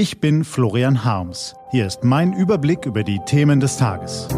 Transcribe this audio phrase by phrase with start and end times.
[0.00, 1.54] Ich bin Florian Harms.
[1.72, 4.28] Hier ist mein Überblick über die Themen des Tages.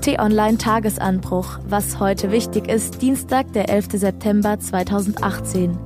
[0.00, 1.58] T-Online Tagesanbruch.
[1.68, 3.88] Was heute wichtig ist, Dienstag, der 11.
[3.92, 5.78] September 2018.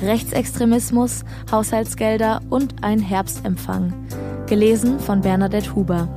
[0.00, 1.22] Rechtsextremismus,
[1.52, 3.92] Haushaltsgelder und ein Herbstempfang.
[4.46, 6.08] Gelesen von Bernadette Huber.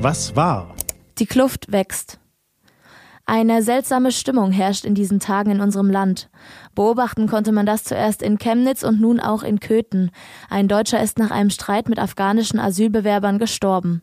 [0.00, 0.74] Was war?
[1.18, 2.18] Die Kluft wächst.
[3.30, 6.30] Eine seltsame Stimmung herrscht in diesen Tagen in unserem Land.
[6.74, 10.10] Beobachten konnte man das zuerst in Chemnitz und nun auch in Köthen.
[10.48, 14.00] Ein Deutscher ist nach einem Streit mit afghanischen Asylbewerbern gestorben.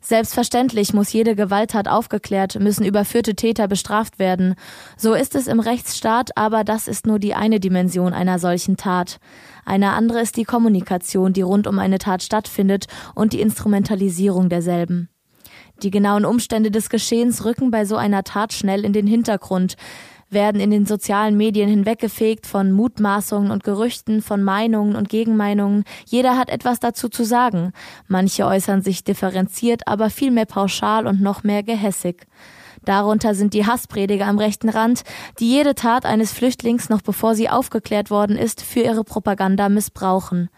[0.00, 4.54] Selbstverständlich muss jede Gewalttat aufgeklärt, müssen überführte Täter bestraft werden.
[4.96, 9.18] So ist es im Rechtsstaat, aber das ist nur die eine Dimension einer solchen Tat.
[9.64, 15.08] Eine andere ist die Kommunikation, die rund um eine Tat stattfindet und die Instrumentalisierung derselben.
[15.82, 19.76] Die genauen Umstände des Geschehens rücken bei so einer Tat schnell in den Hintergrund,
[20.28, 25.84] werden in den sozialen Medien hinweggefegt von Mutmaßungen und Gerüchten, von Meinungen und Gegenmeinungen.
[26.04, 27.72] Jeder hat etwas dazu zu sagen.
[28.08, 32.26] Manche äußern sich differenziert, aber vielmehr pauschal und noch mehr gehässig.
[32.84, 35.02] Darunter sind die Hassprediger am rechten Rand,
[35.38, 40.50] die jede Tat eines Flüchtlings noch bevor sie aufgeklärt worden ist, für ihre Propaganda missbrauchen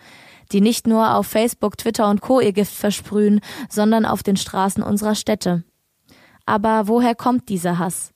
[0.53, 2.41] die nicht nur auf Facebook, Twitter und Co.
[2.41, 5.65] ihr Gift versprühen, sondern auf den Straßen unserer Städte.
[6.47, 8.13] Aber woher kommt dieser Hass?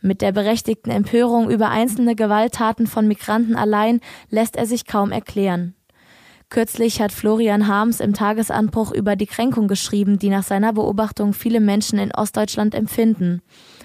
[0.00, 5.74] Mit der berechtigten Empörung über einzelne Gewalttaten von Migranten allein lässt er sich kaum erklären.
[6.48, 11.60] Kürzlich hat Florian Harms im Tagesanbruch über die Kränkung geschrieben, die nach seiner Beobachtung viele
[11.60, 13.40] Menschen in Ostdeutschland empfinden.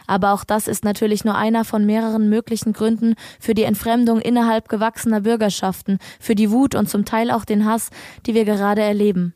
[0.07, 4.69] Aber auch das ist natürlich nur einer von mehreren möglichen Gründen für die Entfremdung innerhalb
[4.69, 7.89] gewachsener Bürgerschaften, für die Wut und zum Teil auch den Hass,
[8.25, 9.33] die wir gerade erleben.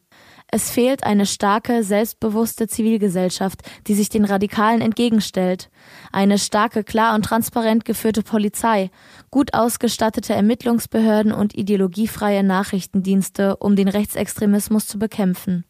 [0.51, 5.69] Es fehlt eine starke, selbstbewusste Zivilgesellschaft, die sich den Radikalen entgegenstellt.
[6.11, 8.89] Eine starke, klar und transparent geführte Polizei,
[9.29, 15.65] gut ausgestattete Ermittlungsbehörden und ideologiefreie Nachrichtendienste, um den Rechtsextremismus zu bekämpfen.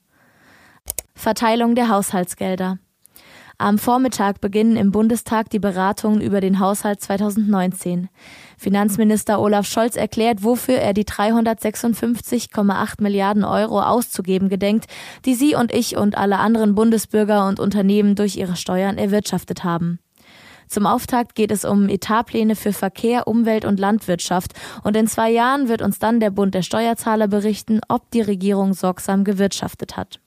[1.14, 2.80] Verteilung der Haushaltsgelder.
[3.62, 8.08] Am Vormittag beginnen im Bundestag die Beratungen über den Haushalt 2019.
[8.58, 14.86] Finanzminister Olaf Scholz erklärt, wofür er die 356,8 Milliarden Euro auszugeben gedenkt,
[15.26, 20.00] die Sie und ich und alle anderen Bundesbürger und Unternehmen durch ihre Steuern erwirtschaftet haben.
[20.70, 24.54] Zum Auftakt geht es um Etatpläne für Verkehr, Umwelt und Landwirtschaft
[24.86, 28.74] und in zwei Jahren wird uns dann der Bund der Steuerzahler berichten, ob die Regierung
[28.74, 30.22] sorgsam gewirtschaftet hat.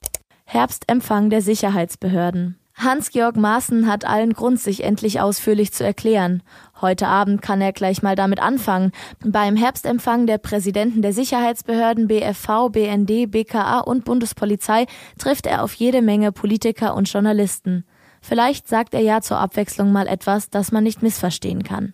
[0.44, 2.58] Herbstempfang der Sicherheitsbehörden.
[2.74, 6.42] Hans-Georg Maaßen hat allen Grund, sich endlich ausführlich zu erklären.
[6.80, 8.92] Heute Abend kann er gleich mal damit anfangen.
[9.24, 14.86] Beim Herbstempfang der Präsidenten der Sicherheitsbehörden BFV, BND, BKA und Bundespolizei
[15.18, 17.84] trifft er auf jede Menge Politiker und Journalisten.
[18.20, 21.92] Vielleicht sagt er ja zur Abwechslung mal etwas, das man nicht missverstehen kann.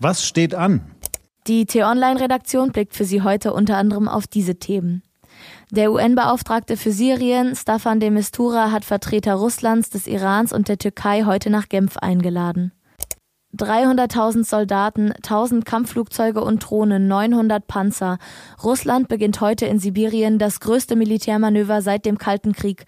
[0.00, 0.80] Was steht an?
[1.46, 5.02] Die T-Online-Redaktion blickt für Sie heute unter anderem auf diese Themen.
[5.70, 11.24] Der UN-Beauftragte für Syrien, Staffan de Mistura, hat Vertreter Russlands, des Irans und der Türkei
[11.24, 12.72] heute nach Genf eingeladen.
[13.56, 18.18] 300.000 Soldaten, 1000 Kampfflugzeuge und Drohnen, 900 Panzer.
[18.62, 22.86] Russland beginnt heute in Sibirien das größte Militärmanöver seit dem Kalten Krieg.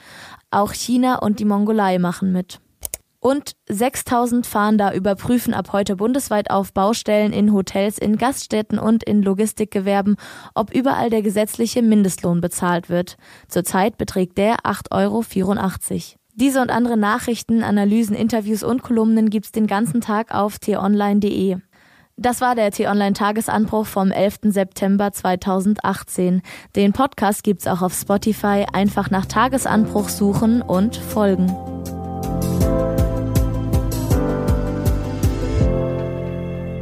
[0.50, 2.61] Auch China und die Mongolei machen mit.
[3.22, 9.22] Und 6000 Fahnder überprüfen ab heute bundesweit auf Baustellen, in Hotels, in Gaststätten und in
[9.22, 10.16] Logistikgewerben,
[10.56, 13.16] ob überall der gesetzliche Mindestlohn bezahlt wird.
[13.46, 15.22] Zurzeit beträgt der 8,84 Euro.
[16.34, 21.58] Diese und andere Nachrichten, Analysen, Interviews und Kolumnen gibt's den ganzen Tag auf t-online.de.
[22.16, 24.38] Das war der T-Online-Tagesanbruch vom 11.
[24.46, 26.42] September 2018.
[26.74, 28.66] Den Podcast gibt's auch auf Spotify.
[28.72, 31.71] Einfach nach Tagesanbruch suchen und folgen.